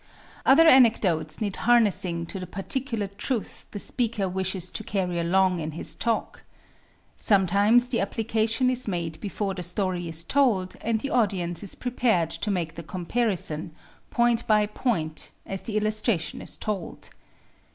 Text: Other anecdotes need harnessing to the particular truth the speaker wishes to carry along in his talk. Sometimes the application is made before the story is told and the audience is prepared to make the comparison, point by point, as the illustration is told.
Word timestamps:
Other 0.47 0.67
anecdotes 0.67 1.39
need 1.41 1.57
harnessing 1.57 2.25
to 2.25 2.39
the 2.39 2.47
particular 2.47 3.05
truth 3.05 3.67
the 3.69 3.77
speaker 3.77 4.27
wishes 4.27 4.71
to 4.71 4.83
carry 4.83 5.19
along 5.19 5.59
in 5.59 5.73
his 5.73 5.93
talk. 5.93 6.41
Sometimes 7.15 7.87
the 7.87 7.99
application 7.99 8.71
is 8.71 8.87
made 8.87 9.19
before 9.19 9.53
the 9.53 9.61
story 9.61 10.09
is 10.09 10.23
told 10.23 10.75
and 10.81 11.01
the 11.01 11.11
audience 11.11 11.61
is 11.61 11.75
prepared 11.75 12.31
to 12.31 12.49
make 12.49 12.73
the 12.73 12.81
comparison, 12.81 13.75
point 14.09 14.47
by 14.47 14.65
point, 14.65 15.29
as 15.45 15.61
the 15.61 15.77
illustration 15.77 16.41
is 16.41 16.57
told. 16.57 17.11